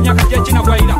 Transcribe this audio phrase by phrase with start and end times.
[0.00, 0.97] 你要看见，尽 calle.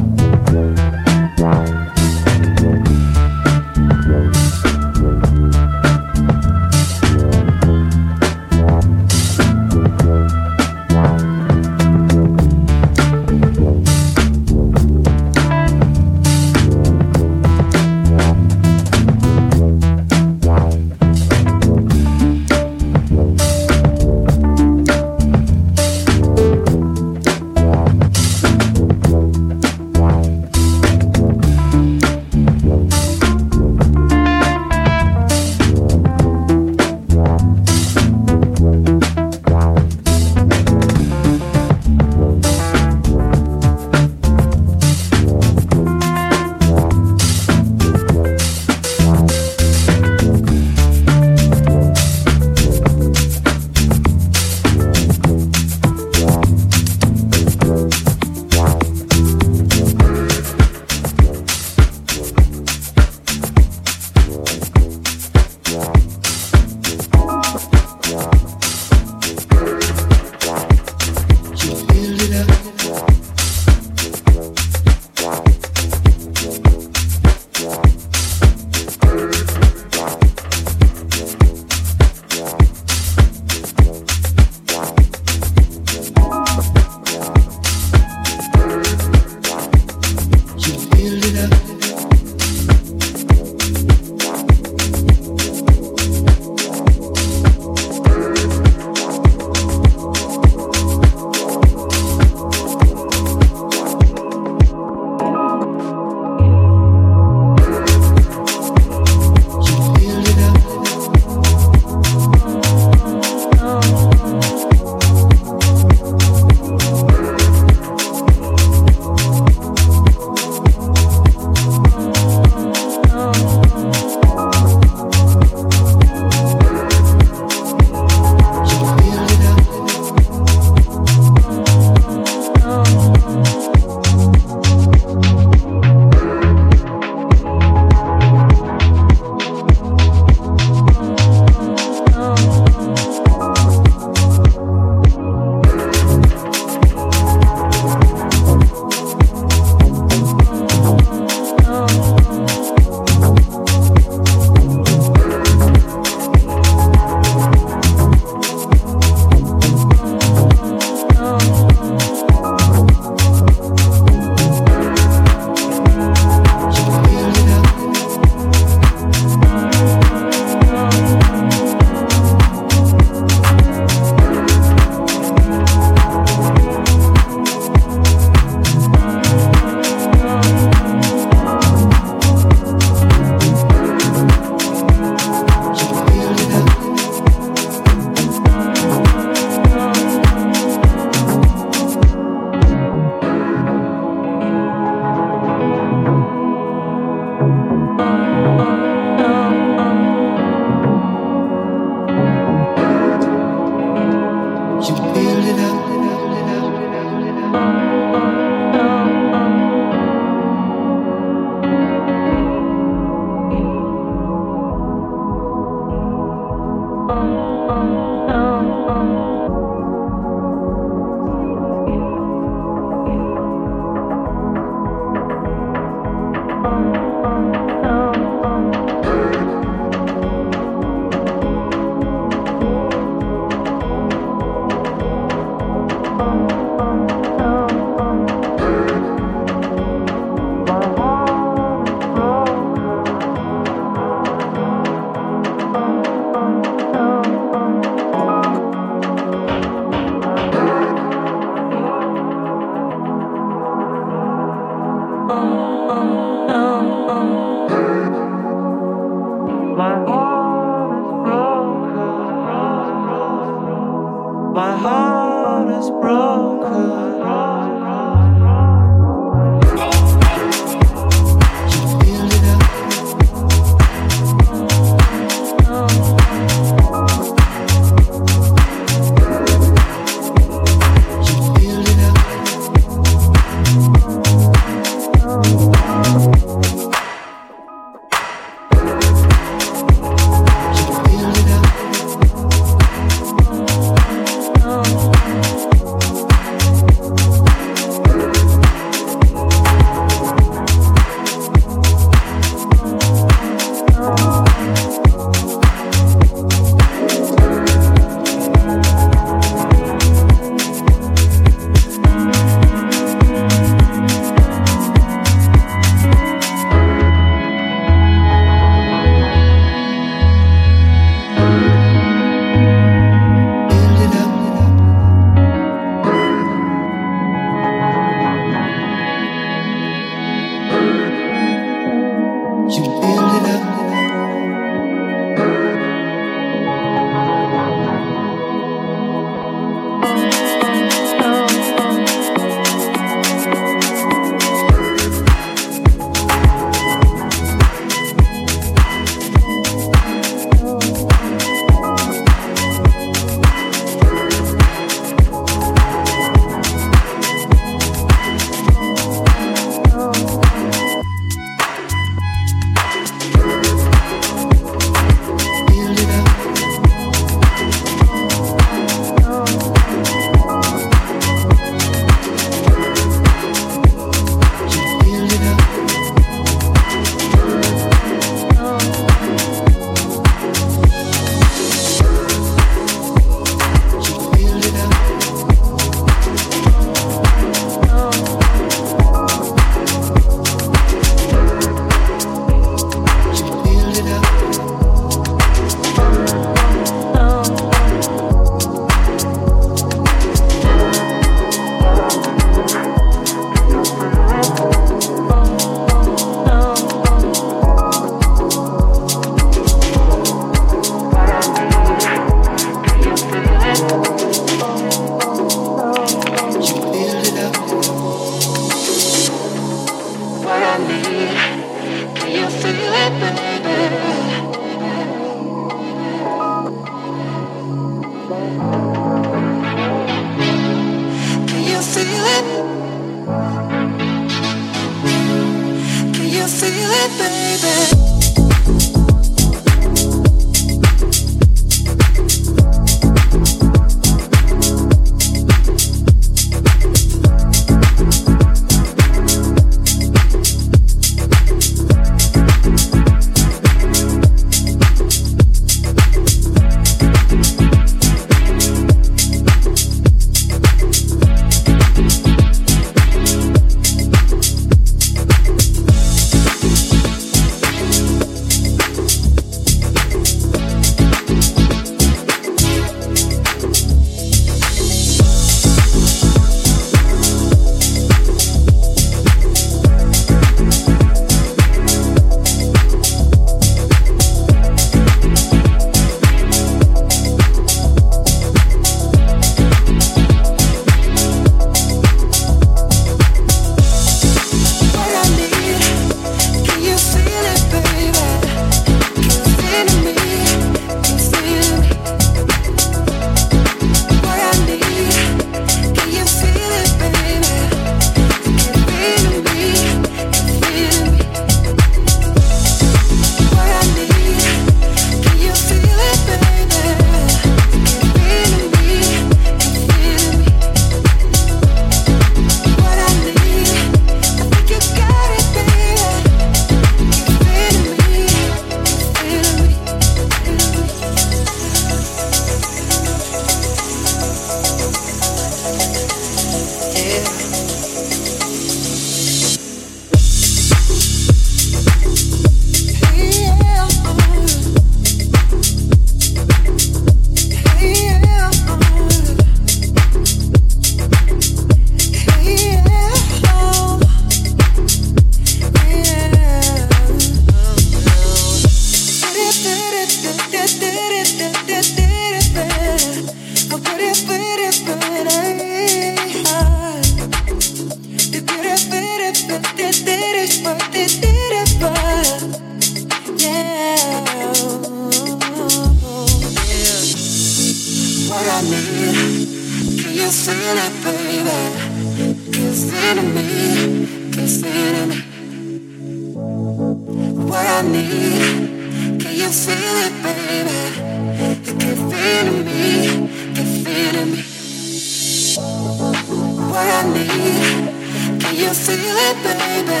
[598.84, 600.00] feel it, baby.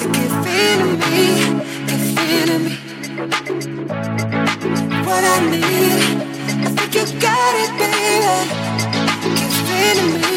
[0.00, 1.26] You keep feeling me,
[1.88, 2.74] keep feeling me.
[5.06, 5.92] What I need,
[6.64, 8.36] I think you got it, baby.
[9.24, 10.27] You keep feeling me.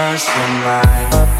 [0.00, 1.39] first in line